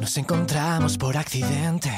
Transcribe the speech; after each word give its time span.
Nos 0.00 0.16
encontramos 0.18 0.98
por 0.98 1.16
accidente. 1.16 1.90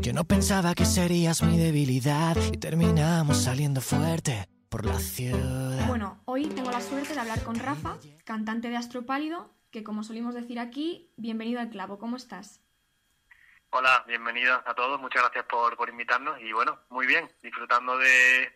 Yo 0.00 0.12
no 0.12 0.24
pensaba 0.24 0.74
que 0.74 0.84
serías 0.84 1.42
mi 1.42 1.56
debilidad 1.58 2.36
y 2.52 2.58
terminamos 2.58 3.44
saliendo 3.44 3.80
fuerte 3.80 4.48
por 4.68 4.84
la 4.84 4.98
ciudad. 4.98 5.86
Bueno, 5.86 6.20
hoy 6.26 6.48
tengo 6.48 6.70
la 6.70 6.80
suerte 6.80 7.14
de 7.14 7.20
hablar 7.20 7.42
con 7.44 7.56
Rafa, 7.56 7.96
cantante 8.24 8.68
de 8.68 8.76
Astropálido, 8.76 9.54
que 9.70 9.84
como 9.84 10.02
solimos 10.02 10.34
decir 10.34 10.58
aquí, 10.58 11.12
bienvenido 11.16 11.60
al 11.60 11.70
clavo. 11.70 11.98
¿Cómo 11.98 12.16
estás? 12.16 12.60
Hola, 13.70 14.04
bienvenidos 14.06 14.60
a 14.66 14.74
todos. 14.74 15.00
Muchas 15.00 15.22
gracias 15.22 15.44
por, 15.46 15.76
por 15.76 15.88
invitarnos 15.88 16.40
y 16.40 16.52
bueno, 16.52 16.80
muy 16.90 17.06
bien, 17.06 17.30
disfrutando 17.42 17.96
de, 17.98 18.52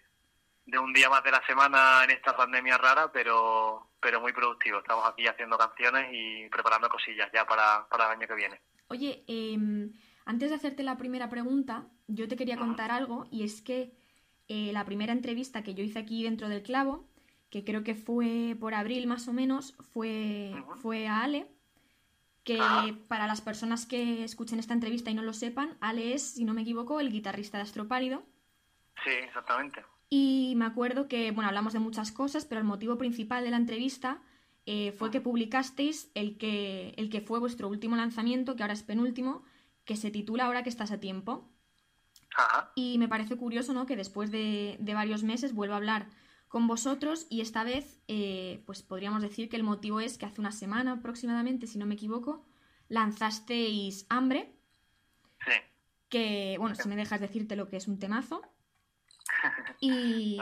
de 0.67 0.79
un 0.79 0.93
día 0.93 1.09
más 1.09 1.23
de 1.23 1.31
la 1.31 1.45
semana 1.47 2.05
en 2.05 2.11
esta 2.11 2.37
pandemia 2.37 2.77
rara, 2.79 3.11
pero, 3.13 3.91
pero 4.01 4.21
muy 4.21 4.33
productivo. 4.33 4.79
Estamos 4.79 5.07
aquí 5.07 5.27
haciendo 5.27 5.57
canciones 5.57 6.09
y 6.13 6.49
preparando 6.49 6.89
cosillas 6.89 7.31
ya 7.33 7.47
para, 7.47 7.87
para 7.89 8.07
el 8.07 8.11
año 8.13 8.27
que 8.27 8.35
viene. 8.35 8.61
Oye, 8.91 9.23
em, 9.29 9.93
antes 10.25 10.51
de 10.51 10.57
hacerte 10.57 10.83
la 10.83 10.97
primera 10.97 11.29
pregunta, 11.29 11.87
yo 12.09 12.27
te 12.27 12.37
quería 12.37 12.57
contar 12.57 12.91
algo 12.91 13.25
y 13.31 13.45
es 13.45 13.63
que 13.63 13.95
eh, 14.49 14.73
la 14.73 14.85
primera 14.85 15.13
entrevista 15.13 15.63
que 15.63 15.75
yo 15.75 15.85
hice 15.85 16.01
aquí 16.01 16.25
dentro 16.25 16.49
del 16.49 16.63
clavo, 16.65 17.09
que 17.51 17.65
creo 17.65 17.85
que 17.85 17.95
fue 17.95 18.57
por 18.59 18.75
abril 18.75 19.07
más 19.07 19.29
o 19.29 19.33
menos, 19.33 19.75
fue, 19.93 20.53
fue 20.83 21.07
a 21.07 21.23
Ale, 21.23 21.47
que 22.43 22.59
Ah. 22.61 22.91
para 23.07 23.29
las 23.29 23.41
personas 23.41 23.87
que 23.87 24.25
escuchen 24.25 24.59
esta 24.59 24.75
entrevista 24.75 25.09
y 25.11 25.15
no 25.15 25.23
lo 25.23 25.35
sepan, 25.35 25.77
Ale 25.81 26.15
es, 26.15 26.23
si 26.23 26.45
no 26.45 26.53
me 26.53 26.63
equivoco, 26.63 26.99
el 26.99 27.13
guitarrista 27.13 27.59
de 27.59 27.63
Astropálido. 27.63 28.25
Sí, 29.05 29.11
exactamente. 29.11 29.85
Y 30.09 30.55
me 30.57 30.65
acuerdo 30.65 31.07
que, 31.07 31.31
bueno, 31.31 31.47
hablamos 31.49 31.73
de 31.75 31.79
muchas 31.79 32.11
cosas, 32.11 32.45
pero 32.45 32.61
el 32.61 32.67
motivo 32.67 32.99
principal 32.99 33.45
de 33.45 33.51
la 33.53 33.57
entrevista 33.57 34.21
eh, 34.67 34.93
fue 34.93 35.11
que 35.11 35.21
publicasteis 35.21 36.11
el 36.15 36.39
que, 36.39 36.95
el 36.97 37.11
que 37.11 37.21
fue 37.21 37.39
vuestro 37.39 37.69
último 37.69 37.97
lanzamiento, 37.97 38.57
que 38.57 38.63
ahora 38.63 38.75
es 38.75 38.83
penúltimo, 38.83 39.43
que 39.85 39.97
se 39.97 40.11
titula 40.11 40.45
Ahora 40.47 40.63
que 40.63 40.69
estás 40.69 40.91
a 40.91 41.01
tiempo. 41.01 41.49
Ajá. 42.37 42.73
Y 42.75 42.99
me 42.99 43.09
parece 43.09 43.37
curioso, 43.37 43.73
¿no? 43.73 43.87
Que 43.87 43.97
después 43.97 44.31
de, 44.31 44.77
de 44.79 44.95
varios 44.95 45.23
meses 45.25 45.53
vuelvo 45.53 45.75
a 45.75 45.79
hablar 45.79 46.09
con 46.49 46.67
vosotros 46.67 47.27
y 47.31 47.41
esta 47.43 47.65
vez, 47.65 48.01
eh, 48.09 48.63
pues 48.67 48.83
podríamos 48.83 49.23
decir 49.23 49.49
que 49.49 49.57
el 49.57 49.63
motivo 49.63 50.01
es 50.01 50.19
que 50.19 50.27
hace 50.27 50.41
una 50.41 50.53
semana 50.53 50.93
aproximadamente, 50.93 51.67
si 51.69 51.79
no 51.79 51.87
me 51.87 51.95
equivoco, 51.95 52.45
lanzasteis 52.89 54.07
Hambre, 54.09 54.57
Sí. 55.45 55.53
que, 56.09 56.57
bueno, 56.59 56.75
si 56.75 56.89
me 56.89 56.97
dejas 56.97 57.21
decirte 57.21 57.57
lo 57.57 57.69
que 57.69 57.77
es 57.77 57.89
un 57.89 57.99
temazo. 57.99 58.43
Y, 59.81 60.39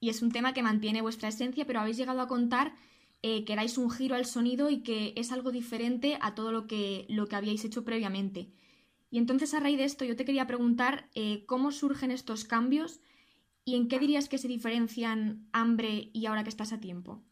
y 0.00 0.08
es 0.08 0.22
un 0.22 0.32
tema 0.32 0.54
que 0.54 0.62
mantiene 0.62 1.02
vuestra 1.02 1.28
esencia, 1.28 1.66
pero 1.66 1.80
habéis 1.80 1.98
llegado 1.98 2.20
a 2.22 2.26
contar 2.26 2.72
eh, 3.22 3.44
que 3.44 3.56
dais 3.56 3.76
un 3.76 3.90
giro 3.90 4.14
al 4.14 4.24
sonido 4.24 4.70
y 4.70 4.82
que 4.82 5.12
es 5.16 5.32
algo 5.32 5.50
diferente 5.50 6.18
a 6.22 6.34
todo 6.34 6.52
lo 6.52 6.66
que, 6.66 7.06
lo 7.08 7.26
que 7.26 7.36
habíais 7.36 7.64
hecho 7.64 7.84
previamente. 7.84 8.48
Y 9.10 9.18
entonces 9.18 9.52
a 9.54 9.60
raíz 9.60 9.76
de 9.76 9.84
esto 9.84 10.04
yo 10.04 10.16
te 10.16 10.24
quería 10.24 10.46
preguntar 10.46 11.08
eh, 11.14 11.44
cómo 11.46 11.70
surgen 11.72 12.10
estos 12.10 12.44
cambios 12.44 13.00
y 13.64 13.76
en 13.76 13.88
qué 13.88 13.98
dirías 13.98 14.28
que 14.28 14.38
se 14.38 14.48
diferencian 14.48 15.48
hambre 15.52 16.08
y 16.12 16.26
ahora 16.26 16.44
que 16.44 16.48
estás 16.48 16.72
a 16.72 16.80
tiempo. 16.80 17.22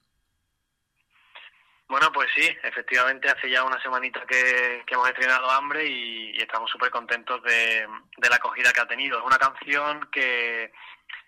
Bueno, 1.88 2.12
pues 2.12 2.28
sí, 2.36 2.46
efectivamente 2.64 3.30
hace 3.30 3.48
ya 3.48 3.64
una 3.64 3.80
semanita 3.82 4.26
que, 4.26 4.84
hemos 4.86 5.08
estrenado 5.08 5.50
Hambre 5.50 5.86
y, 5.86 6.36
estamos 6.36 6.70
súper 6.70 6.90
contentos 6.90 7.42
de, 7.44 7.86
de 8.18 8.28
la 8.28 8.36
acogida 8.36 8.74
que 8.74 8.80
ha 8.80 8.86
tenido. 8.86 9.18
Es 9.18 9.24
una 9.24 9.38
canción 9.38 10.06
que, 10.12 10.70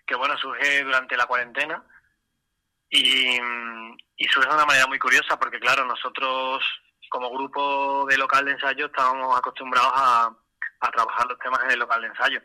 que 0.05 0.13
bueno, 0.13 0.37
surge 0.37 0.83
durante 0.83 1.17
la 1.17 1.25
cuarentena 1.25 1.83
y, 2.91 3.39
y 4.17 4.25
surge 4.27 4.49
de 4.49 4.55
una 4.55 4.65
manera 4.65 4.85
muy 4.85 4.99
curiosa 4.99 5.39
porque, 5.39 5.59
claro, 5.59 5.85
nosotros 5.85 6.61
como 7.09 7.31
grupo 7.31 8.05
de 8.07 8.17
local 8.17 8.45
de 8.45 8.51
ensayo 8.51 8.85
estábamos 8.85 9.37
acostumbrados 9.37 9.91
a, 9.95 10.29
a 10.81 10.91
trabajar 10.91 11.25
los 11.27 11.39
temas 11.39 11.63
en 11.63 11.71
el 11.71 11.79
local 11.79 12.01
de 12.01 12.07
ensayo. 12.07 12.41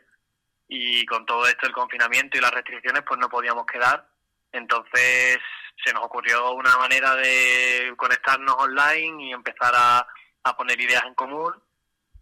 Y 0.69 1.05
con 1.05 1.25
todo 1.25 1.45
esto, 1.47 1.67
el 1.67 1.73
confinamiento 1.73 2.37
y 2.37 2.41
las 2.41 2.51
restricciones, 2.51 3.03
pues 3.07 3.19
no 3.19 3.29
podíamos 3.29 3.65
quedar. 3.65 4.09
Entonces 4.51 5.37
se 5.85 5.93
nos 5.93 6.03
ocurrió 6.03 6.51
una 6.51 6.75
manera 6.77 7.15
de 7.15 7.93
conectarnos 7.97 8.55
online 8.57 9.25
y 9.25 9.31
empezar 9.31 9.73
a, 9.75 10.07
a 10.43 10.57
poner 10.57 10.79
ideas 10.79 11.03
en 11.05 11.13
común. 11.13 11.53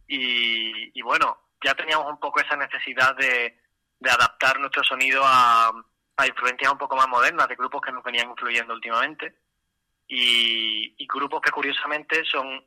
Y, 0.08 0.98
y 0.98 1.02
bueno, 1.04 1.38
ya 1.64 1.74
teníamos 1.76 2.08
un 2.08 2.20
poco 2.20 2.40
esa 2.40 2.56
necesidad 2.56 3.16
de, 3.16 3.60
de 4.00 4.10
adaptar 4.12 4.60
nuestro 4.60 4.84
sonido 4.84 5.24
a, 5.26 5.72
a 6.18 6.28
influencias 6.28 6.72
un 6.72 6.78
poco 6.78 6.96
más 6.96 7.08
modernas 7.08 7.48
de 7.48 7.56
grupos 7.56 7.82
que 7.82 7.92
nos 7.92 8.04
venían 8.04 8.30
influyendo 8.30 8.74
últimamente. 8.74 9.36
Y, 10.08 10.96
y 10.98 11.08
grupos 11.08 11.42
que 11.42 11.52
curiosamente 11.52 12.24
son 12.26 12.64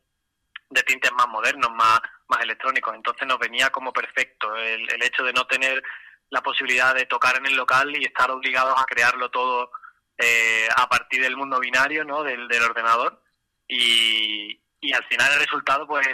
de 0.70 0.82
tintes 0.82 1.12
más 1.12 1.28
modernos, 1.28 1.70
más, 1.70 2.00
más 2.28 2.42
electrónicos. 2.42 2.94
Entonces 2.94 3.26
nos 3.26 3.38
venía 3.38 3.70
como 3.70 3.92
perfecto 3.92 4.54
el, 4.56 4.92
el 4.92 5.02
hecho 5.02 5.22
de 5.22 5.32
no 5.32 5.46
tener 5.46 5.82
la 6.30 6.42
posibilidad 6.42 6.94
de 6.94 7.06
tocar 7.06 7.36
en 7.36 7.46
el 7.46 7.56
local 7.56 7.96
y 7.96 8.04
estar 8.04 8.30
obligados 8.30 8.78
a 8.78 8.84
crearlo 8.84 9.30
todo 9.30 9.70
eh, 10.18 10.68
a 10.76 10.88
partir 10.88 11.22
del 11.22 11.36
mundo 11.36 11.58
binario, 11.60 12.04
¿no? 12.04 12.22
Del, 12.22 12.48
del 12.48 12.62
ordenador. 12.62 13.22
Y, 13.66 14.60
y 14.80 14.92
al 14.92 15.04
final 15.06 15.32
el 15.32 15.40
resultado, 15.40 15.86
pues, 15.86 16.08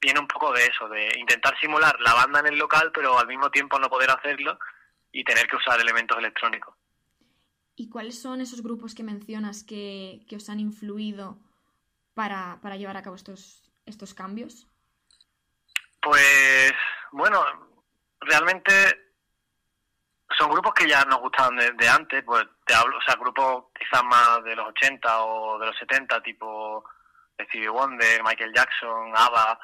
viene 0.00 0.18
un 0.18 0.26
poco 0.26 0.52
de 0.52 0.66
eso, 0.66 0.88
de 0.88 1.12
intentar 1.16 1.56
simular 1.60 1.94
la 2.00 2.14
banda 2.14 2.40
en 2.40 2.46
el 2.46 2.58
local, 2.58 2.90
pero 2.92 3.18
al 3.18 3.28
mismo 3.28 3.50
tiempo 3.50 3.78
no 3.78 3.88
poder 3.88 4.10
hacerlo 4.10 4.58
y 5.12 5.24
tener 5.24 5.46
que 5.46 5.56
usar 5.56 5.80
elementos 5.80 6.18
electrónicos. 6.18 6.74
¿Y 7.76 7.88
cuáles 7.88 8.20
son 8.20 8.40
esos 8.40 8.62
grupos 8.62 8.94
que 8.94 9.02
mencionas 9.02 9.64
que, 9.64 10.24
que 10.28 10.36
os 10.36 10.48
han 10.48 10.60
influido 10.60 11.38
para, 12.14 12.58
para 12.62 12.76
llevar 12.76 12.96
a 12.96 13.02
cabo 13.02 13.16
estos, 13.16 13.70
estos 13.86 14.14
cambios? 14.14 14.66
Pues, 16.00 16.72
bueno, 17.12 17.44
realmente 18.20 18.72
son 20.36 20.50
grupos 20.50 20.74
que 20.74 20.88
ya 20.88 21.04
nos 21.04 21.20
gustaban 21.20 21.56
desde 21.56 21.88
antes, 21.88 22.22
pues 22.24 22.44
te 22.66 22.74
hablo, 22.74 22.98
o 22.98 23.02
sea, 23.02 23.14
grupos 23.16 23.66
quizás 23.78 24.02
más 24.04 24.42
de 24.44 24.56
los 24.56 24.68
80 24.68 25.24
o 25.24 25.58
de 25.58 25.66
los 25.66 25.78
70, 25.78 26.22
tipo 26.22 26.84
Stevie 27.40 27.68
Wonder, 27.68 28.22
Michael 28.22 28.52
Jackson, 28.54 29.12
ABBA, 29.14 29.58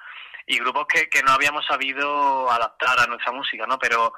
y 0.47 0.59
grupos 0.59 0.87
que, 0.87 1.09
que 1.09 1.23
no 1.23 1.33
habíamos 1.33 1.67
sabido 1.67 2.51
adaptar 2.51 3.01
a 3.01 3.07
nuestra 3.07 3.33
música, 3.33 3.67
¿no? 3.67 3.79
Pero, 3.79 4.13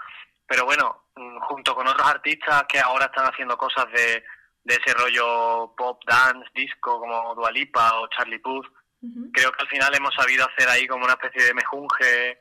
pero 0.51 0.65
bueno, 0.65 1.05
mm, 1.15 1.39
junto 1.43 1.77
con 1.77 1.87
otros 1.87 2.09
artistas 2.09 2.65
que 2.69 2.81
ahora 2.81 3.05
están 3.07 3.25
haciendo 3.27 3.57
cosas 3.57 3.87
de, 3.93 4.25
de 4.65 4.75
ese 4.75 4.93
rollo 4.95 5.73
pop, 5.77 6.03
dance, 6.05 6.49
disco, 6.53 6.99
como 6.99 7.37
Dua 7.37 7.53
Lipa 7.53 7.95
o 8.01 8.09
Charlie 8.09 8.41
Puth, 8.41 8.67
creo 9.33 9.53
que 9.53 9.63
al 9.63 9.69
final 9.69 9.95
hemos 9.95 10.13
sabido 10.13 10.45
hacer 10.47 10.69
ahí 10.69 10.89
como 10.89 11.05
una 11.05 11.15
especie 11.15 11.45
de 11.45 11.55
mejunje 11.55 12.41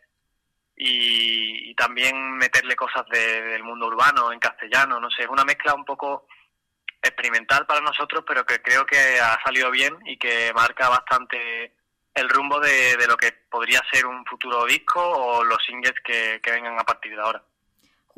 y, 0.76 1.70
y 1.70 1.76
también 1.76 2.32
meterle 2.38 2.76
cosas 2.76 3.06
de- 3.12 3.42
del 3.44 3.64
mundo 3.64 3.86
urbano 3.88 4.32
en 4.34 4.40
castellano, 4.40 5.00
no 5.00 5.10
sé, 5.12 5.24
es 5.24 5.30
una 5.30 5.46
mezcla 5.46 5.74
un 5.76 5.86
poco 5.86 6.26
experimental 7.02 7.66
para 7.66 7.82
nosotros, 7.82 8.24
pero 8.28 8.46
que 8.46 8.62
creo 8.62 8.86
que 8.86 8.98
ha 9.22 9.40
salido 9.44 9.70
bien 9.72 9.96
y 10.06 10.18
que 10.18 10.52
marca 10.54 10.90
bastante 10.90 11.76
el 12.14 12.28
rumbo 12.28 12.60
de, 12.60 12.98
de 12.98 13.08
lo 13.08 13.16
que 13.16 13.32
podría 13.50 13.82
ser 13.92 14.06
un 14.06 14.26
futuro 14.26 14.66
disco 14.66 15.00
o 15.02 15.44
los 15.44 15.64
singles 15.66 15.94
que, 16.04 16.42
que 16.44 16.52
vengan 16.52 16.78
a 16.80 16.84
partir 16.84 17.16
de 17.16 17.22
ahora. 17.22 17.44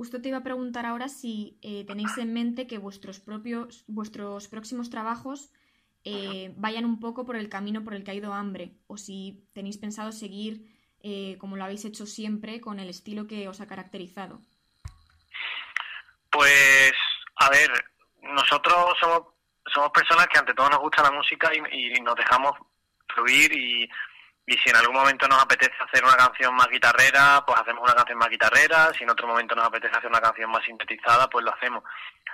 Justo 0.01 0.19
te 0.19 0.29
iba 0.29 0.39
a 0.39 0.43
preguntar 0.43 0.87
ahora 0.87 1.09
si 1.09 1.59
eh, 1.61 1.85
tenéis 1.85 2.17
en 2.17 2.33
mente 2.33 2.65
que 2.65 2.79
vuestros 2.79 3.19
propios, 3.19 3.83
vuestros 3.85 4.47
próximos 4.47 4.89
trabajos 4.89 5.51
eh, 6.03 6.55
vayan 6.55 6.85
un 6.85 6.99
poco 6.99 7.23
por 7.23 7.35
el 7.35 7.49
camino 7.49 7.83
por 7.83 7.93
el 7.93 8.03
que 8.03 8.09
ha 8.09 8.15
ido 8.15 8.33
hambre, 8.33 8.71
o 8.87 8.97
si 8.97 9.45
tenéis 9.53 9.77
pensado 9.77 10.11
seguir 10.11 10.65
eh, 11.03 11.37
como 11.37 11.55
lo 11.55 11.65
habéis 11.65 11.85
hecho 11.85 12.07
siempre 12.07 12.59
con 12.61 12.79
el 12.79 12.89
estilo 12.89 13.27
que 13.27 13.47
os 13.47 13.61
ha 13.61 13.67
caracterizado. 13.67 14.41
Pues, 16.31 16.93
a 17.35 17.51
ver, 17.51 17.69
nosotros 18.23 18.97
somos, 18.99 19.21
somos 19.71 19.91
personas 19.91 20.25
que 20.29 20.39
ante 20.39 20.55
todo 20.55 20.67
nos 20.67 20.79
gusta 20.79 21.03
la 21.03 21.11
música 21.11 21.51
y, 21.53 21.97
y 21.97 22.01
nos 22.01 22.15
dejamos 22.15 22.53
fluir 23.07 23.55
y, 23.55 23.87
y 24.45 24.57
si 24.57 24.69
en 24.69 24.75
algún 24.75 24.95
momento 24.95 25.27
nos 25.27 25.41
apetece 25.41 25.73
hacer 25.79 26.03
una 26.03 26.15
canción 26.15 26.53
más 26.55 26.67
guitarrera, 26.67 27.43
pues 27.45 27.59
hacemos 27.59 27.83
una 27.83 27.93
canción 27.93 28.17
más 28.17 28.29
guitarrera, 28.29 28.91
si 28.97 29.03
en 29.03 29.11
otro 29.11 29.27
momento 29.27 29.55
nos 29.55 29.65
apetece 29.65 29.95
hacer 29.95 30.09
una 30.09 30.21
canción 30.21 30.49
más 30.49 30.63
sintetizada, 30.65 31.29
pues 31.29 31.45
lo 31.45 31.53
hacemos. 31.53 31.83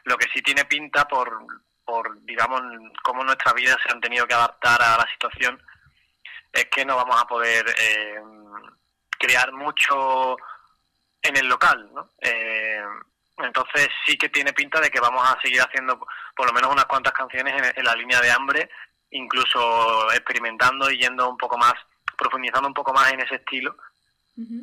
Lo 0.03 0.17
que 0.17 0.27
sí 0.33 0.41
tiene 0.41 0.65
pinta 0.65 1.07
por, 1.07 1.45
por 1.83 2.21
digamos, 2.23 2.61
cómo 3.03 3.23
nuestra 3.23 3.53
vida 3.53 3.77
se 3.83 3.91
han 3.91 4.01
tenido 4.01 4.25
que 4.25 4.33
adaptar 4.33 4.81
a 4.81 4.97
la 4.97 5.07
situación, 5.11 5.61
es 6.51 6.65
que 6.65 6.85
no 6.85 6.95
vamos 6.95 7.21
a 7.21 7.27
poder 7.27 7.65
eh, 7.77 8.21
crear 9.19 9.51
mucho 9.51 10.37
en 11.21 11.35
el 11.35 11.47
local, 11.47 11.89
¿no? 11.93 12.11
Eh, 12.21 12.83
entonces 13.39 13.89
sí 14.05 14.17
que 14.17 14.29
tiene 14.29 14.53
pinta 14.53 14.79
de 14.81 14.89
que 14.89 14.99
vamos 14.99 15.23
a 15.23 15.39
seguir 15.41 15.61
haciendo 15.61 16.07
por 16.35 16.47
lo 16.47 16.53
menos 16.53 16.71
unas 16.71 16.85
cuantas 16.85 17.13
canciones 17.13 17.53
en, 17.53 17.73
en 17.75 17.85
la 17.85 17.93
línea 17.93 18.19
de 18.21 18.31
hambre, 18.31 18.69
incluso 19.11 20.11
experimentando 20.13 20.89
y 20.89 20.97
yendo 20.97 21.29
un 21.29 21.37
poco 21.37 21.57
más, 21.57 21.75
profundizando 22.17 22.67
un 22.67 22.73
poco 22.73 22.93
más 22.93 23.11
en 23.13 23.21
ese 23.21 23.35
estilo, 23.35 23.77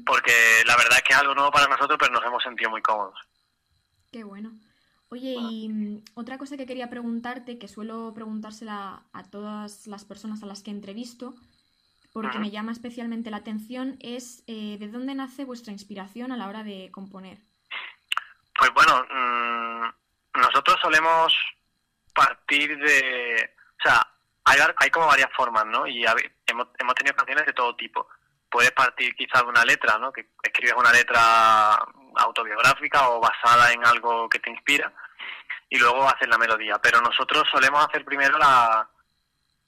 porque 0.06 0.32
la 0.66 0.76
verdad 0.76 0.98
es 0.98 1.02
que 1.02 1.12
es 1.12 1.18
algo 1.18 1.34
nuevo 1.34 1.50
para 1.50 1.66
nosotros, 1.66 1.98
pero 1.98 2.12
nos 2.12 2.24
hemos 2.24 2.42
sentido 2.42 2.70
muy 2.70 2.82
cómodos. 2.82 3.18
Qué 4.12 4.22
bueno. 4.22 4.52
Oye, 5.08 5.34
y 5.38 5.68
mm, 5.68 6.04
otra 6.14 6.38
cosa 6.38 6.56
que 6.56 6.66
quería 6.66 6.90
preguntarte, 6.90 7.58
que 7.58 7.68
suelo 7.68 8.12
preguntársela 8.14 9.02
a 9.12 9.22
todas 9.24 9.86
las 9.86 10.04
personas 10.04 10.42
a 10.42 10.46
las 10.46 10.62
que 10.62 10.70
entrevisto, 10.70 11.34
porque 12.12 12.38
me 12.38 12.50
llama 12.50 12.70
especialmente 12.70 13.30
la 13.30 13.38
atención, 13.38 13.96
es 14.00 14.44
eh, 14.46 14.76
de 14.78 14.88
dónde 14.88 15.14
nace 15.14 15.44
vuestra 15.44 15.72
inspiración 15.72 16.30
a 16.30 16.36
la 16.36 16.48
hora 16.48 16.62
de 16.62 16.90
componer. 16.92 17.38
Pues 18.56 18.70
bueno, 18.72 19.04
mm, 19.10 20.40
nosotros 20.40 20.78
solemos 20.80 21.34
partir 22.14 22.78
de... 22.78 23.50
O 23.80 23.82
sea, 23.82 24.06
hay, 24.44 24.58
hay 24.76 24.90
como 24.90 25.06
varias 25.06 25.30
formas, 25.36 25.64
¿no? 25.66 25.86
Y 25.86 26.04
hemos, 26.04 26.68
hemos 26.78 26.94
tenido 26.94 27.16
canciones 27.16 27.46
de 27.46 27.52
todo 27.52 27.74
tipo. 27.76 28.08
Puedes 28.50 28.72
partir 28.72 29.14
quizás 29.16 29.42
de 29.42 29.48
una 29.48 29.64
letra, 29.64 29.98
¿no? 29.98 30.12
Que 30.12 30.28
escribes 30.42 30.74
una 30.76 30.92
letra 30.92 31.74
autobiográfica 32.16 33.08
o 33.08 33.20
basada 33.20 33.72
en 33.72 33.84
algo 33.84 34.28
que 34.28 34.38
te 34.38 34.50
inspira 34.50 34.92
y 35.68 35.78
luego 35.78 36.08
haces 36.08 36.28
la 36.28 36.38
melodía. 36.38 36.78
Pero 36.78 37.00
nosotros 37.00 37.44
solemos 37.50 37.84
hacer 37.86 38.04
primero 38.04 38.38
la, 38.38 38.88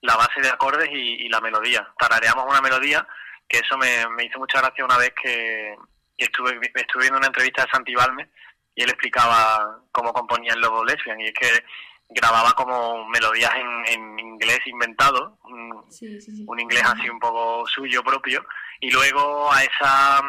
la 0.02 0.17
base 0.17 0.40
de 0.40 0.49
acordes 0.49 0.88
y, 0.93 1.28
la 1.28 1.40
melodía. 1.40 1.88
Tarareamos 1.99 2.46
una 2.49 2.61
melodía, 2.61 3.06
que 3.49 3.58
eso 3.58 3.76
me, 3.76 4.06
me 4.11 4.25
hizo 4.25 4.38
mucha 4.38 4.61
gracia 4.61 4.84
una 4.84 4.99
vez 4.99 5.12
que 5.20 5.76
estuve, 6.17 6.61
estuve 6.75 7.02
viendo 7.02 7.19
una 7.19 7.26
entrevista 7.26 7.62
de 7.62 7.70
Santi 7.70 7.94
Balme 7.94 8.31
y 8.75 8.82
él 8.82 8.90
explicaba 8.90 9.81
cómo 9.90 10.12
componía 10.12 10.52
el 10.52 10.61
Lobo 10.61 10.84
Lesbian 10.84 11.20
y 11.20 11.26
es 11.26 11.34
que 11.34 11.64
grababa 12.08 12.53
como 12.53 13.06
melodías 13.08 13.53
en, 13.56 13.87
en 13.87 14.19
inglés 14.19 14.61
inventado, 14.67 15.38
un, 15.44 16.61
inglés 16.61 16.82
así 16.85 17.08
un 17.08 17.19
poco 17.19 17.67
suyo 17.67 18.03
propio 18.03 18.44
y 18.81 18.91
luego 18.91 19.53
a 19.53 19.62
esa 19.62 20.20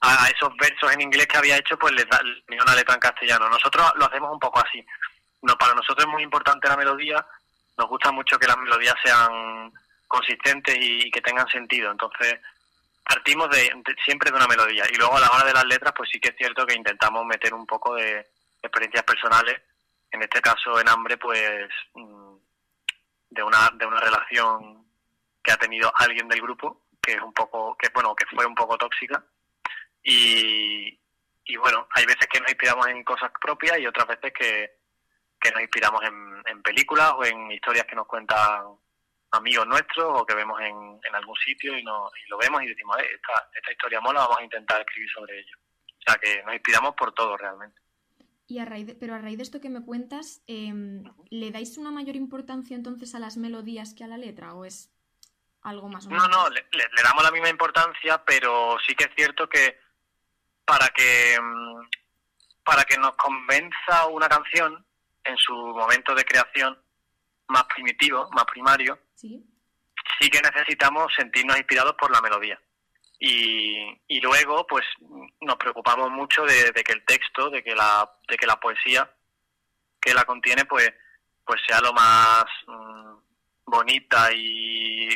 a 0.00 0.28
esos 0.28 0.56
versos 0.56 0.92
en 0.92 1.00
inglés 1.00 1.26
que 1.26 1.38
había 1.38 1.56
hecho 1.56 1.76
pues 1.76 1.92
le 1.92 2.04
da 2.04 2.20
una 2.62 2.74
letra 2.74 2.94
en 2.94 3.00
castellano. 3.00 3.48
Nosotros 3.48 3.92
lo 3.96 4.04
hacemos 4.04 4.32
un 4.32 4.38
poco 4.38 4.60
así. 4.60 4.84
No, 5.42 5.56
para 5.56 5.74
nosotros 5.74 6.06
es 6.06 6.12
muy 6.12 6.22
importante 6.22 6.68
la 6.68 6.76
melodía 6.76 7.24
nos 7.78 7.88
gusta 7.88 8.10
mucho 8.10 8.38
que 8.38 8.46
las 8.46 8.58
melodías 8.58 8.96
sean 9.02 9.72
consistentes 10.08 10.76
y, 10.78 11.10
que 11.10 11.20
tengan 11.20 11.48
sentido. 11.48 11.90
Entonces, 11.92 12.38
partimos 13.04 13.48
de, 13.50 13.70
siempre 14.04 14.30
de 14.30 14.36
una 14.36 14.48
melodía. 14.48 14.84
Y 14.92 14.96
luego 14.96 15.16
a 15.16 15.20
la 15.20 15.30
hora 15.30 15.44
de 15.44 15.54
las 15.54 15.64
letras, 15.64 15.94
pues 15.96 16.10
sí 16.12 16.18
que 16.18 16.30
es 16.30 16.36
cierto 16.36 16.66
que 16.66 16.74
intentamos 16.74 17.24
meter 17.24 17.54
un 17.54 17.66
poco 17.66 17.94
de 17.94 18.26
experiencias 18.60 19.04
personales. 19.04 19.60
En 20.10 20.22
este 20.22 20.40
caso, 20.40 20.80
en 20.80 20.88
hambre, 20.88 21.16
pues 21.18 21.68
mm, 21.94 22.36
de 23.30 23.42
una, 23.42 23.70
de 23.74 23.86
una 23.86 24.00
relación 24.00 24.86
que 25.42 25.52
ha 25.52 25.56
tenido 25.56 25.92
alguien 25.96 26.28
del 26.28 26.40
grupo, 26.40 26.86
que 27.02 27.12
es 27.12 27.22
un 27.22 27.32
poco, 27.32 27.76
que 27.76 27.88
bueno, 27.94 28.14
que 28.14 28.26
fue 28.26 28.46
un 28.46 28.54
poco 28.54 28.76
tóxica. 28.78 29.22
Y, 30.02 30.98
y 31.44 31.56
bueno, 31.56 31.86
hay 31.90 32.06
veces 32.06 32.26
que 32.30 32.40
nos 32.40 32.50
inspiramos 32.50 32.86
en 32.88 33.04
cosas 33.04 33.30
propias 33.40 33.78
y 33.78 33.86
otras 33.86 34.06
veces 34.06 34.32
que, 34.32 34.78
que 35.40 35.50
nos 35.50 35.62
inspiramos 35.62 36.02
en, 36.02 36.42
en 36.46 36.62
películas 36.62 37.12
o 37.16 37.24
en 37.24 37.52
historias 37.52 37.86
que 37.86 37.96
nos 37.96 38.06
cuentan 38.06 38.78
amigos 39.32 39.66
nuestros 39.66 40.20
o 40.20 40.24
que 40.24 40.34
vemos 40.34 40.60
en, 40.60 41.00
en 41.02 41.14
algún 41.14 41.36
sitio 41.36 41.76
y, 41.76 41.82
no, 41.82 42.10
y 42.24 42.28
lo 42.28 42.38
vemos 42.38 42.62
y 42.62 42.68
decimos, 42.68 42.98
eh, 42.98 43.08
esta, 43.14 43.48
esta 43.54 43.72
historia 43.72 44.00
mola, 44.00 44.20
vamos 44.20 44.38
a 44.38 44.44
intentar 44.44 44.80
escribir 44.80 45.10
sobre 45.10 45.38
ello. 45.38 45.56
O 45.86 46.02
sea 46.10 46.14
que 46.16 46.42
nos 46.44 46.54
inspiramos 46.54 46.94
por 46.94 47.12
todo 47.12 47.36
realmente. 47.36 47.80
Y 48.48 48.58
a 48.58 48.64
raíz 48.64 48.96
pero 48.98 49.14
a 49.14 49.18
raíz 49.18 49.36
de 49.36 49.42
esto 49.42 49.60
que 49.60 49.68
me 49.68 49.84
cuentas, 49.84 50.42
em, 50.46 51.04
¿le 51.30 51.50
dais 51.50 51.76
una 51.76 51.90
mayor 51.90 52.16
importancia 52.16 52.74
entonces 52.74 53.14
a 53.14 53.18
las 53.18 53.36
melodías 53.36 53.94
que 53.94 54.04
a 54.04 54.08
la 54.08 54.16
letra 54.16 54.54
o 54.54 54.64
es 54.64 54.90
algo 55.62 55.88
más 55.88 56.06
o 56.06 56.10
menos? 56.10 56.28
No, 56.28 56.44
no, 56.44 56.48
le, 56.50 56.66
le 56.72 57.02
damos 57.02 57.22
la 57.22 57.30
misma 57.30 57.50
importancia, 57.50 58.24
pero 58.24 58.76
sí 58.86 58.94
que 58.94 59.04
es 59.04 59.10
cierto 59.14 59.48
que 59.48 59.78
para 60.64 60.88
que 60.88 61.34
em, 61.34 61.88
para 62.68 62.84
que 62.84 62.98
nos 62.98 63.14
convenza 63.16 64.06
una 64.08 64.28
canción 64.28 64.84
en 65.24 65.36
su 65.38 65.54
momento 65.54 66.14
de 66.14 66.24
creación 66.24 66.78
más 67.48 67.64
primitivo, 67.64 68.28
más 68.32 68.44
primario, 68.44 68.98
sí, 69.14 69.42
sí 70.20 70.28
que 70.28 70.40
necesitamos 70.42 71.12
sentirnos 71.16 71.56
inspirados 71.56 71.94
por 71.98 72.10
la 72.10 72.20
melodía. 72.20 72.60
Y, 73.20 74.00
y 74.06 74.20
luego, 74.20 74.66
pues, 74.66 74.84
nos 75.40 75.56
preocupamos 75.56 76.10
mucho 76.10 76.44
de, 76.44 76.72
que 76.72 76.92
el 76.92 77.04
texto, 77.04 77.50
de 77.50 77.62
que 77.64 77.74
la, 77.74 78.08
de 78.28 78.36
que 78.36 78.46
la 78.46 78.60
poesía 78.60 79.10
que 80.00 80.14
la 80.14 80.24
contiene, 80.24 80.64
pues, 80.64 80.88
pues 81.44 81.60
sea 81.66 81.80
lo 81.80 81.92
más 81.92 82.44
mm, 82.66 83.14
bonita 83.66 84.32
y, 84.32 85.08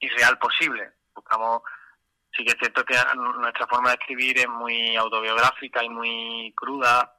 y 0.00 0.08
real 0.10 0.38
posible. 0.38 0.92
Buscamos, 1.14 1.62
sí 2.36 2.44
que 2.44 2.52
es 2.52 2.58
cierto 2.58 2.84
que 2.84 2.94
nuestra 3.14 3.66
forma 3.66 3.90
de 3.90 3.96
escribir 3.98 4.38
es 4.38 4.48
muy 4.48 4.94
autobiográfica 4.96 5.82
y 5.82 5.88
muy 5.88 6.52
cruda. 6.54 7.18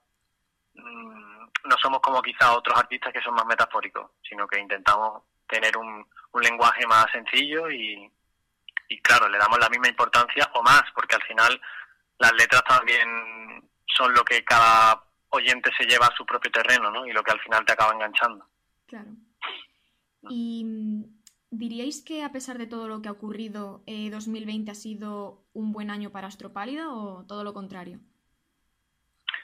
Mm, 0.75 1.47
no 1.63 1.75
somos 1.81 1.99
como 2.01 2.21
quizá 2.21 2.55
otros 2.55 2.77
artistas 2.77 3.11
que 3.11 3.21
son 3.21 3.33
más 3.33 3.45
metafóricos, 3.45 4.11
sino 4.21 4.47
que 4.47 4.59
intentamos 4.59 5.23
tener 5.47 5.75
un, 5.75 6.07
un 6.31 6.41
lenguaje 6.41 6.85
más 6.85 7.07
sencillo 7.11 7.71
y, 7.71 8.11
y 8.89 8.99
claro, 9.01 9.27
le 9.29 9.37
damos 9.37 9.59
la 9.59 9.69
misma 9.69 9.89
importancia 9.89 10.49
o 10.53 10.63
más, 10.63 10.83
porque 10.93 11.15
al 11.15 11.23
final 11.23 11.61
las 12.19 12.33
letras 12.33 12.63
también 12.63 13.07
son 13.85 14.13
lo 14.13 14.23
que 14.23 14.43
cada 14.43 15.03
oyente 15.29 15.71
se 15.77 15.85
lleva 15.85 16.07
a 16.07 16.15
su 16.15 16.25
propio 16.25 16.51
terreno, 16.51 16.89
¿no? 16.91 17.05
Y 17.05 17.11
lo 17.11 17.23
que 17.23 17.31
al 17.31 17.39
final 17.41 17.65
te 17.65 17.73
acaba 17.73 17.93
enganchando. 17.93 18.47
Claro. 18.87 19.09
Y 20.29 20.63
mm, 20.65 21.03
diríais 21.51 22.01
que 22.01 22.23
a 22.23 22.31
pesar 22.31 22.57
de 22.57 22.67
todo 22.67 22.87
lo 22.87 23.01
que 23.01 23.09
ha 23.09 23.11
ocurrido, 23.11 23.83
eh, 23.85 24.09
2020 24.09 24.71
ha 24.71 24.75
sido 24.75 25.43
un 25.53 25.71
buen 25.71 25.89
año 25.89 26.11
para 26.11 26.27
Astropálida 26.27 26.89
o 26.89 27.25
todo 27.25 27.43
lo 27.43 27.53
contrario? 27.53 27.99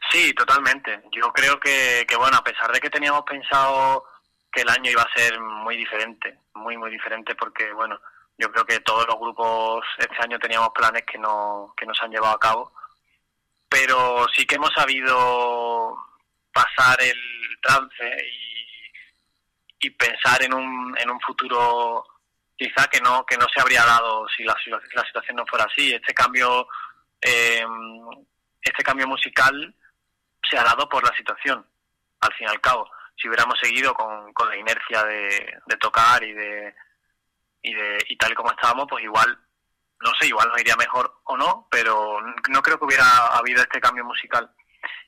Sí, 0.09 0.33
totalmente. 0.33 1.03
Yo 1.11 1.31
creo 1.33 1.59
que, 1.59 2.05
que, 2.07 2.15
bueno, 2.15 2.37
a 2.37 2.43
pesar 2.43 2.71
de 2.71 2.79
que 2.79 2.89
teníamos 2.89 3.23
pensado 3.23 4.05
que 4.51 4.61
el 4.61 4.69
año 4.69 4.91
iba 4.91 5.01
a 5.01 5.13
ser 5.15 5.39
muy 5.39 5.75
diferente, 5.75 6.39
muy, 6.53 6.77
muy 6.77 6.91
diferente, 6.91 7.35
porque, 7.35 7.71
bueno, 7.73 7.99
yo 8.38 8.51
creo 8.51 8.65
que 8.65 8.80
todos 8.80 9.06
los 9.07 9.19
grupos 9.19 9.85
este 9.97 10.15
año 10.21 10.39
teníamos 10.39 10.69
planes 10.69 11.03
que 11.06 11.18
no, 11.18 11.74
que 11.77 11.85
no 11.85 11.94
se 11.94 12.06
han 12.06 12.12
llevado 12.12 12.35
a 12.35 12.39
cabo, 12.39 12.74
pero 13.69 14.25
sí 14.35 14.45
que 14.45 14.56
hemos 14.56 14.71
sabido 14.74 15.97
pasar 16.51 17.01
el 17.01 17.18
trance 17.62 18.18
y, 19.80 19.89
pensar 19.91 20.41
en 20.44 20.53
un, 20.53 20.97
en 20.97 21.09
un 21.09 21.19
futuro 21.19 22.06
quizá 22.56 22.88
que 22.88 23.01
no, 23.01 23.25
que 23.25 23.38
no 23.38 23.45
se 23.53 23.59
habría 23.59 23.83
dado 23.83 24.25
si 24.30 24.44
la, 24.44 24.56
la 24.68 25.06
situación 25.06 25.36
no 25.36 25.45
fuera 25.45 25.65
así. 25.65 25.94
Este 25.94 26.13
cambio, 26.13 26.68
eh, 27.19 27.65
este 28.62 28.81
cambio 28.81 29.07
musical 29.07 29.75
se 30.50 30.57
ha 30.57 30.63
dado 30.63 30.88
por 30.88 31.03
la 31.03 31.13
situación, 31.18 31.67
al 32.22 32.34
fin 32.36 32.48
y 32.48 32.51
al 32.51 32.62
cabo. 32.62 32.89
Si 33.17 33.27
hubiéramos 33.27 33.60
seguido 33.60 33.93
con, 33.93 34.31
con 34.34 34.48
la 34.48 34.55
inercia 34.55 35.03
de 35.03 35.77
tocar 35.77 36.24
y 36.24 36.31
de, 36.31 36.74
y 37.63 37.74
de 37.74 38.05
y 38.10 38.17
tal 38.17 38.34
y 38.34 38.36
como 38.36 38.51
estábamos, 38.51 38.86
pues 38.88 39.03
igual, 39.03 39.39
no 40.01 40.12
sé, 40.20 40.27
igual 40.27 40.50
nos 40.50 40.62
iría 40.62 40.75
mejor 40.75 41.22
o 41.24 41.38
no, 41.38 41.67
pero 41.72 42.20
no 42.22 42.62
creo 42.62 42.77
que 42.77 42.86
hubiera 42.86 43.27
habido 43.38 43.62
este 43.62 43.82
cambio 43.82 44.05
musical. 44.05 44.51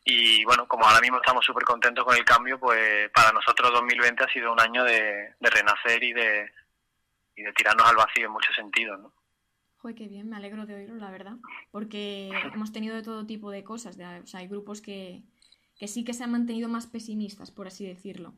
Y 0.05 0.43
bueno, 0.45 0.67
como 0.67 0.85
ahora 0.85 1.01
mismo 1.01 1.17
estamos 1.17 1.45
súper 1.45 1.63
contentos 1.63 2.05
con 2.05 2.15
el 2.15 2.23
cambio, 2.23 2.59
pues 2.59 3.09
para 3.11 3.31
nosotros 3.31 3.71
2020 3.73 4.23
ha 4.23 4.29
sido 4.29 4.53
un 4.53 4.59
año 4.59 4.83
de, 4.83 5.35
de 5.39 5.49
renacer 5.49 6.01
y 6.01 6.13
de, 6.13 6.49
y 7.35 7.43
de 7.43 7.53
tirarnos 7.53 7.87
al 7.87 7.95
vacío 7.95 8.25
en 8.25 8.31
muchos 8.31 8.55
sentidos, 8.55 8.99
¿no? 8.99 9.13
Joder, 9.77 9.95
qué 9.95 10.07
bien, 10.07 10.29
me 10.29 10.37
alegro 10.37 10.65
de 10.65 10.75
oírlo, 10.75 10.95
la 10.95 11.11
verdad, 11.11 11.33
porque 11.71 12.31
hemos 12.53 12.71
tenido 12.71 12.95
de 12.95 13.03
todo 13.03 13.27
tipo 13.27 13.51
de 13.51 13.63
cosas, 13.63 13.95
o 13.95 14.25
sea, 14.25 14.39
hay 14.39 14.47
grupos 14.47 14.81
que, 14.81 15.21
que 15.77 15.87
sí 15.87 16.03
que 16.03 16.13
se 16.13 16.23
han 16.23 16.31
mantenido 16.31 16.69
más 16.69 16.87
pesimistas, 16.87 17.51
por 17.51 17.67
así 17.67 17.85
decirlo. 17.85 18.33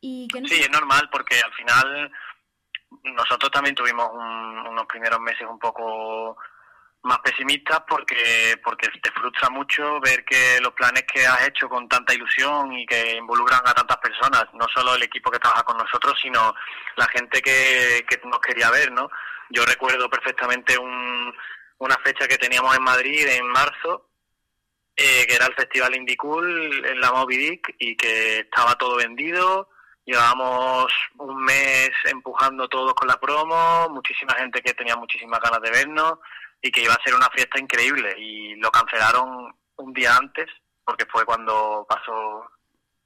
Y 0.00 0.28
Sí, 0.46 0.60
es 0.60 0.70
normal, 0.70 1.08
porque 1.12 1.36
al 1.40 1.52
final 1.54 2.12
nosotros 3.02 3.50
también 3.50 3.74
tuvimos 3.74 4.10
unos 4.12 4.86
primeros 4.86 5.20
meses 5.20 5.46
un 5.48 5.58
poco 5.58 6.36
más 7.02 7.18
pesimistas 7.18 7.82
porque 7.86 8.58
porque 8.64 8.88
te 9.02 9.10
frustra 9.10 9.50
mucho 9.50 10.00
ver 10.00 10.24
que 10.24 10.58
los 10.62 10.72
planes 10.72 11.04
que 11.04 11.26
has 11.26 11.46
hecho 11.46 11.68
con 11.68 11.86
tanta 11.88 12.14
ilusión 12.14 12.72
y 12.72 12.86
que 12.86 13.16
involucran 13.16 13.60
a 13.66 13.74
tantas 13.74 13.98
personas, 13.98 14.46
no 14.54 14.66
solo 14.74 14.94
el 14.94 15.02
equipo 15.02 15.30
que 15.30 15.38
trabaja 15.38 15.64
con 15.64 15.76
nosotros, 15.76 16.18
sino 16.20 16.54
la 16.96 17.06
gente 17.08 17.42
que, 17.42 18.06
que 18.08 18.20
nos 18.24 18.38
quería 18.40 18.70
ver, 18.70 18.90
¿no? 18.92 19.10
Yo 19.50 19.64
recuerdo 19.66 20.08
perfectamente 20.08 20.78
un, 20.78 21.34
una 21.78 21.96
fecha 21.98 22.26
que 22.26 22.38
teníamos 22.38 22.74
en 22.74 22.82
Madrid 22.82 23.26
en 23.28 23.46
marzo 23.48 24.08
eh, 24.96 25.26
que 25.26 25.34
era 25.34 25.46
el 25.46 25.54
Festival 25.54 25.96
Indie 25.96 26.16
Cool 26.16 26.84
en 26.86 27.00
la 27.00 27.10
Moby 27.10 27.36
Dick 27.36 27.74
y 27.78 27.96
que 27.96 28.40
estaba 28.40 28.76
todo 28.76 28.96
vendido. 28.96 29.68
Llevábamos 30.04 30.92
un 31.16 31.42
mes 31.42 31.90
empujando 32.04 32.68
todos 32.68 32.92
con 32.94 33.08
la 33.08 33.18
promo, 33.18 33.88
muchísima 33.88 34.34
gente 34.34 34.60
que 34.60 34.74
tenía 34.74 34.96
muchísimas 34.96 35.40
ganas 35.40 35.62
de 35.62 35.70
vernos 35.70 36.18
y 36.60 36.70
que 36.70 36.82
iba 36.82 36.94
a 36.94 37.02
ser 37.02 37.14
una 37.14 37.30
fiesta 37.30 37.58
increíble 37.58 38.14
y 38.18 38.54
lo 38.56 38.70
cancelaron 38.70 39.54
un 39.76 39.92
día 39.92 40.16
antes 40.16 40.46
porque 40.84 41.06
fue 41.06 41.24
cuando 41.24 41.86
pasó 41.88 42.50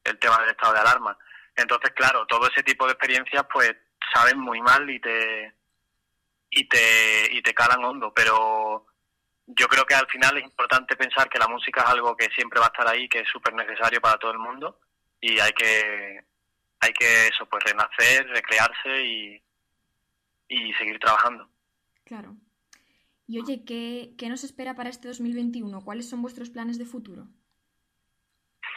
el 0.05 0.19
tema 0.19 0.38
del 0.40 0.50
estado 0.50 0.75
de 0.75 0.81
alarma. 0.81 1.17
Entonces, 1.55 1.93
claro, 1.95 2.26
todo 2.26 2.49
ese 2.49 2.62
tipo 2.62 2.87
de 2.87 2.93
experiencias 2.93 3.45
pues 3.52 3.75
saben 4.12 4.38
muy 4.38 4.61
mal 4.61 4.88
y 4.90 5.00
te 5.00 5.55
y 6.50 6.69
te 6.69 7.28
y 7.33 7.43
te 7.43 7.55
calan 7.55 7.85
hondo, 7.85 8.12
pero 8.12 8.87
yo 9.47 9.69
creo 9.69 9.85
que 9.85 9.95
al 9.95 10.07
final 10.09 10.37
es 10.38 10.45
importante 10.45 10.97
pensar 10.97 11.28
que 11.28 11.38
la 11.38 11.49
música 11.49 11.83
es 11.83 11.88
algo 11.88 12.17
que 12.17 12.28
siempre 12.35 12.61
va 12.61 12.67
a 12.67 12.73
estar 12.75 12.88
ahí, 12.88 13.09
que 13.09 13.21
es 13.21 13.28
súper 13.28 13.55
necesario 13.55 14.00
para 14.00 14.19
todo 14.19 14.33
el 14.33 14.38
mundo 14.38 14.81
y 15.21 15.38
hay 15.40 15.52
que 15.52 16.25
hay 16.80 16.92
que 16.92 17.26
eso 17.26 17.47
pues 17.47 17.64
renacer, 17.64 18.26
recrearse 18.28 19.04
y, 19.04 19.42
y 20.49 20.73
seguir 20.75 20.99
trabajando. 20.99 21.49
Claro. 22.04 22.37
Y 23.26 23.40
oye, 23.40 23.62
¿qué, 23.64 24.14
¿qué 24.16 24.28
nos 24.28 24.44
espera 24.44 24.75
para 24.75 24.88
este 24.88 25.08
2021? 25.08 25.82
¿Cuáles 25.85 26.08
son 26.08 26.23
vuestros 26.23 26.49
planes 26.49 26.78
de 26.78 26.87
futuro? 26.87 27.26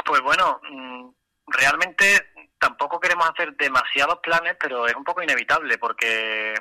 Pues 0.06 0.22
bueno, 0.22 0.60
mm, 0.70 1.10
realmente 1.48 2.34
tampoco 2.60 3.00
queremos 3.00 3.30
hacer 3.30 3.56
demasiados 3.56 4.20
planes, 4.20 4.58
pero 4.60 4.88
es 4.88 4.96
un 4.96 5.04
poco 5.04 5.24
inevitable 5.24 5.78
porque 5.78 6.54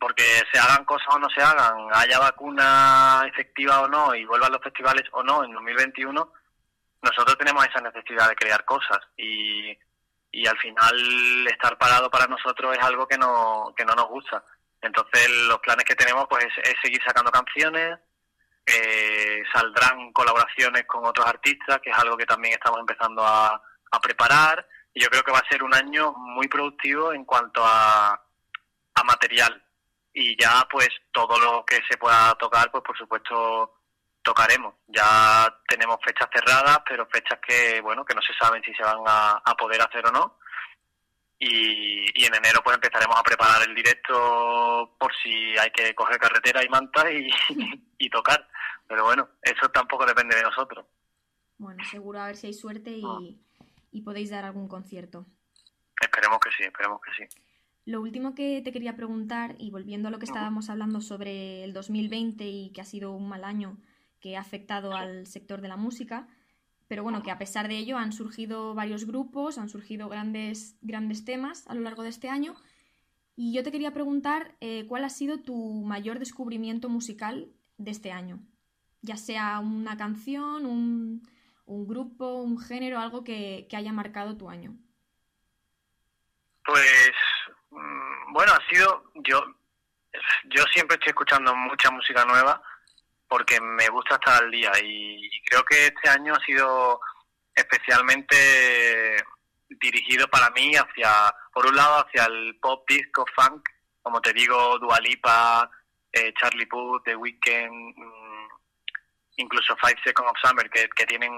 porque 0.00 0.24
se 0.50 0.58
hagan 0.58 0.86
cosas 0.86 1.14
o 1.14 1.18
no 1.18 1.28
se 1.28 1.42
hagan, 1.42 1.74
haya 1.92 2.18
vacuna 2.18 3.24
efectiva 3.28 3.82
o 3.82 3.88
no 3.88 4.14
y 4.14 4.24
vuelvan 4.24 4.50
los 4.50 4.62
festivales 4.62 5.04
o 5.12 5.22
no 5.22 5.44
en 5.44 5.52
2021, 5.52 6.32
nosotros 7.02 7.36
tenemos 7.36 7.66
esa 7.66 7.80
necesidad 7.82 8.28
de 8.30 8.34
crear 8.34 8.64
cosas 8.64 8.98
y, 9.18 9.76
y 10.32 10.46
al 10.46 10.58
final 10.58 11.46
estar 11.46 11.76
parado 11.76 12.10
para 12.10 12.26
nosotros 12.26 12.76
es 12.76 12.82
algo 12.82 13.06
que 13.06 13.18
no, 13.18 13.72
que 13.76 13.84
no 13.84 13.94
nos 13.94 14.08
gusta. 14.08 14.42
Entonces 14.80 15.28
los 15.46 15.58
planes 15.60 15.84
que 15.84 15.94
tenemos 15.94 16.26
pues 16.28 16.46
es, 16.64 16.74
seguir 16.82 17.00
sacando 17.06 17.30
canciones, 17.30 17.98
eh, 18.66 19.42
saldrán 19.52 20.12
colaboraciones 20.12 20.84
con 20.86 21.04
otros 21.04 21.26
artistas, 21.26 21.80
que 21.80 21.90
es 21.90 21.98
algo 21.98 22.16
que 22.16 22.24
también 22.24 22.54
estamos 22.54 22.80
empezando 22.80 23.24
a, 23.24 23.62
a 23.90 24.00
preparar 24.00 24.66
y 24.94 25.02
yo 25.02 25.08
creo 25.10 25.22
que 25.22 25.32
va 25.32 25.38
a 25.38 25.48
ser 25.48 25.62
un 25.62 25.74
año 25.74 26.12
muy 26.12 26.48
productivo 26.48 27.12
en 27.12 27.24
cuanto 27.24 27.62
a, 27.64 28.12
a 28.94 29.04
material 29.04 29.62
y 30.14 30.40
ya 30.40 30.66
pues 30.70 30.88
todo 31.12 31.38
lo 31.38 31.64
que 31.64 31.80
se 31.88 31.96
pueda 31.98 32.34
tocar 32.34 32.70
pues 32.70 32.82
por 32.84 32.96
supuesto 32.96 33.81
tocaremos. 34.22 34.74
Ya 34.88 35.52
tenemos 35.68 35.98
fechas 36.04 36.28
cerradas 36.32 36.80
pero 36.88 37.06
fechas 37.06 37.38
que 37.46 37.80
bueno 37.80 38.04
que 38.04 38.14
no 38.14 38.22
se 38.22 38.34
saben 38.34 38.62
si 38.62 38.72
se 38.74 38.82
van 38.82 38.98
a, 39.06 39.54
poder 39.58 39.80
hacer 39.82 40.06
o 40.06 40.10
no. 40.10 40.38
Y, 41.38 42.06
y, 42.14 42.24
en 42.24 42.34
enero 42.36 42.60
pues 42.62 42.76
empezaremos 42.76 43.18
a 43.18 43.22
preparar 43.22 43.68
el 43.68 43.74
directo 43.74 44.94
por 44.96 45.12
si 45.22 45.58
hay 45.58 45.70
que 45.72 45.92
coger 45.92 46.16
carretera 46.18 46.64
y 46.64 46.68
manta 46.68 47.10
y, 47.10 47.28
y 47.98 48.10
tocar. 48.10 48.48
Pero 48.86 49.04
bueno 49.04 49.28
eso 49.42 49.68
tampoco 49.70 50.06
depende 50.06 50.36
de 50.36 50.42
nosotros. 50.42 50.86
Bueno 51.58 51.82
seguro 51.84 52.20
a 52.20 52.26
ver 52.26 52.36
si 52.36 52.46
hay 52.46 52.54
suerte 52.54 52.90
y, 52.90 53.02
ah. 53.04 53.66
y 53.90 54.02
podéis 54.02 54.30
dar 54.30 54.44
algún 54.44 54.68
concierto. 54.68 55.26
Esperemos 56.00 56.38
que 56.38 56.50
sí 56.50 56.62
esperemos 56.62 57.00
que 57.00 57.12
sí. 57.14 57.38
Lo 57.84 58.00
último 58.00 58.36
que 58.36 58.62
te 58.62 58.70
quería 58.70 58.94
preguntar, 58.94 59.56
y 59.58 59.72
volviendo 59.72 60.06
a 60.06 60.12
lo 60.12 60.20
que 60.20 60.24
estábamos 60.24 60.70
hablando 60.70 61.00
sobre 61.00 61.64
el 61.64 61.72
2020 61.72 62.44
y 62.44 62.70
que 62.70 62.80
ha 62.80 62.84
sido 62.84 63.10
un 63.10 63.28
mal 63.28 63.42
año 63.42 63.76
que 64.22 64.36
ha 64.36 64.40
afectado 64.40 64.94
al 64.94 65.26
sector 65.26 65.60
de 65.60 65.68
la 65.68 65.76
música, 65.76 66.26
pero 66.88 67.02
bueno, 67.02 67.22
que 67.22 67.30
a 67.30 67.38
pesar 67.38 67.68
de 67.68 67.76
ello 67.76 67.98
han 67.98 68.12
surgido 68.12 68.74
varios 68.74 69.04
grupos, 69.06 69.58
han 69.58 69.68
surgido 69.68 70.08
grandes, 70.08 70.76
grandes 70.80 71.24
temas 71.24 71.66
a 71.68 71.74
lo 71.74 71.82
largo 71.82 72.02
de 72.02 72.08
este 72.08 72.30
año. 72.30 72.54
Y 73.36 73.52
yo 73.52 73.62
te 73.62 73.70
quería 73.70 73.92
preguntar 73.92 74.56
eh, 74.60 74.86
cuál 74.88 75.04
ha 75.04 75.10
sido 75.10 75.40
tu 75.40 75.82
mayor 75.84 76.18
descubrimiento 76.18 76.88
musical 76.88 77.52
de 77.76 77.90
este 77.90 78.12
año, 78.12 78.40
ya 79.02 79.16
sea 79.16 79.58
una 79.58 79.98
canción, 79.98 80.64
un, 80.64 81.28
un 81.66 81.86
grupo, 81.86 82.36
un 82.36 82.58
género, 82.58 83.00
algo 83.00 83.24
que, 83.24 83.66
que 83.68 83.76
haya 83.76 83.92
marcado 83.92 84.36
tu 84.36 84.48
año. 84.48 84.76
Pues 86.64 87.12
Mm, 87.72 88.32
bueno, 88.32 88.52
ha 88.52 88.68
sido 88.68 89.04
yo 89.24 89.40
yo 90.44 90.62
siempre 90.74 90.96
estoy 90.96 91.10
escuchando 91.10 91.54
mucha 91.56 91.90
música 91.90 92.24
nueva 92.26 92.62
porque 93.32 93.58
me 93.62 93.88
gusta 93.88 94.16
estar 94.16 94.42
al 94.42 94.50
día 94.50 94.70
y, 94.84 95.30
creo 95.46 95.64
que 95.64 95.86
este 95.86 96.10
año 96.10 96.34
ha 96.34 96.44
sido 96.44 97.00
especialmente 97.54 99.16
dirigido 99.80 100.28
para 100.28 100.50
mí 100.50 100.74
hacia 100.76 101.34
por 101.50 101.64
un 101.64 101.74
lado 101.74 102.04
hacia 102.04 102.26
el 102.26 102.58
pop 102.60 102.84
disco 102.86 103.24
funk 103.34 103.66
como 104.02 104.20
te 104.20 104.34
digo 104.34 104.78
Dualipa 104.78 105.70
eh, 106.12 106.34
Charlie 106.38 106.66
Puth 106.66 107.04
The 107.04 107.16
Weeknd 107.16 107.94
mm, 107.96 108.48
incluso 109.36 109.74
Five 109.76 109.96
Seconds 110.04 110.30
of 110.30 110.36
Summer 110.44 110.68
que, 110.68 110.86
que 110.94 111.06
tienen 111.06 111.32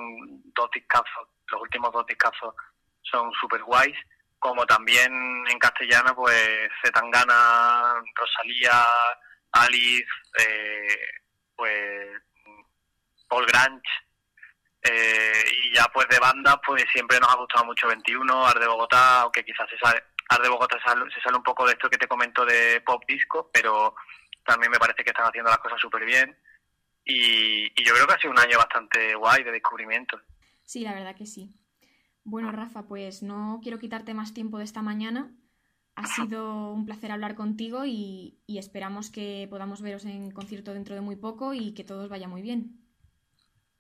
dos 0.53 0.69
discazos 0.75 1.29
los 1.53 1.63
últimos 1.63 1.93
dos 1.93 2.07
discazos 2.07 2.57
son 3.03 3.31
super 3.41 3.63
guays 3.63 3.97
como 4.41 4.67
también 4.67 5.11
en 5.49 5.59
castellano, 5.59 6.15
pues 6.15 6.69
Zetangana, 6.85 7.95
Rosalía, 8.15 8.85
Alice, 9.53 10.05
eh, 10.39 11.24
pues 11.57 12.23
Paul 13.29 13.47
Granch, 13.47 13.87
eh, 14.83 15.45
y 15.63 15.75
ya 15.75 15.87
pues 15.93 16.07
de 16.09 16.19
banda, 16.19 16.61
pues 16.61 16.85
siempre 16.93 17.19
nos 17.19 17.33
ha 17.33 17.37
gustado 17.37 17.65
mucho 17.65 17.89
21, 17.89 18.47
Arde 18.47 18.67
Bogotá, 18.67 19.23
aunque 19.23 19.45
quizás 19.45 19.69
se 19.71 19.79
sale, 19.79 20.03
Arde 20.29 20.49
Bogotá 20.49 20.77
se 20.79 21.21
sale, 21.21 21.37
un 21.37 21.43
poco 21.43 21.67
de 21.67 21.73
esto 21.73 21.89
que 21.89 21.97
te 21.97 22.07
comento 22.07 22.45
de 22.45 22.83
pop 22.83 23.03
disco, 23.09 23.51
pero 23.53 23.95
también 24.45 24.71
me 24.71 24.79
parece 24.79 25.03
que 25.03 25.11
están 25.11 25.27
haciendo 25.27 25.51
las 25.51 25.61
cosas 25.61 25.81
súper 25.81 26.05
bien. 26.05 26.37
Y, 27.07 27.65
y 27.65 27.85
yo 27.85 27.95
creo 27.95 28.07
que 28.07 28.15
ha 28.15 28.19
sido 28.19 28.33
un 28.33 28.39
año 28.39 28.59
bastante 28.59 29.15
guay 29.15 29.43
de 29.43 29.53
descubrimiento. 29.53 30.21
Sí, 30.65 30.81
la 30.81 30.95
verdad 30.95 31.17
que 31.17 31.27
sí. 31.27 31.55
Bueno, 32.25 32.53
Rafa, 32.53 32.87
pues 32.87 33.23
no 33.23 33.61
quiero 33.63 33.79
quitarte 33.79 34.15
más 34.15 34.33
tiempo 34.33 34.59
de 34.59 34.65
esta 34.65 34.81
mañana. 34.81 35.31
Ha 35.97 36.07
sido 36.07 36.71
un 36.73 36.87
placer 36.87 37.13
hablar 37.13 37.35
contigo 37.35 37.85
y, 37.85 38.37
esperamos 38.49 39.11
que 39.11 39.47
podamos 39.49 39.81
veros 39.81 40.05
en 40.05 40.31
concierto 40.33 40.75
dentro 40.75 40.95
de 40.95 41.01
muy 41.01 41.17
poco 41.17 41.55
y 41.55 41.73
que 41.75 41.85
todo 41.85 42.09
vaya 42.09 42.29
muy 42.29 42.43
bien. 42.43 42.81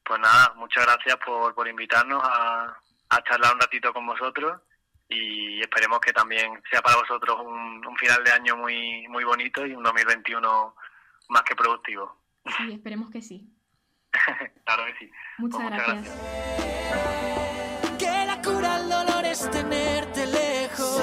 Pues 0.04 0.20
nada, 0.20 0.54
muchas 0.56 0.84
gracias 0.84 1.16
por, 1.24 1.54
por 1.54 1.66
invitarnos 1.66 2.22
a, 2.22 2.76
charlar 3.28 3.54
un 3.54 3.60
ratito 3.60 3.92
con 3.92 4.06
vosotros 4.06 4.60
y 5.08 5.60
esperemos 5.60 6.00
que 6.00 6.12
también 6.12 6.60
sea 6.68 6.82
para 6.82 6.96
vosotros 6.96 7.40
un, 7.44 7.86
un 7.86 7.96
final 7.96 8.24
de 8.24 8.32
año 8.32 8.56
muy, 8.56 9.06
muy 9.08 9.22
bonito 9.22 9.64
y 9.64 9.72
un 9.72 9.82
2021 9.84 10.74
más 11.28 11.42
que 11.42 11.54
productivo. 11.54 12.20
Sí, 12.56 12.72
esperemos 12.72 13.10
que 13.10 13.22
sí. 13.22 13.48
claro 14.64 14.84
que 14.86 14.98
sí. 14.98 15.10
Muchas, 15.38 15.60
pues 15.60 15.70
gracias 15.70 16.84
cura 18.44 18.76
el 18.76 18.88
dolor 18.88 19.24
es 19.24 19.50
tenerte 19.50 20.26
lejos. 20.26 21.02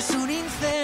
Es 0.00 0.08
un 0.12 0.30
incendio. 0.30 0.79